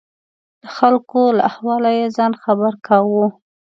[0.61, 3.25] د خلکو له احواله یې ځان خبر کاوه.